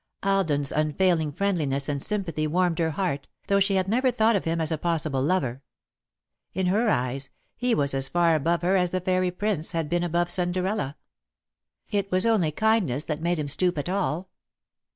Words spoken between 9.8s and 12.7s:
been above Cinderella. It was only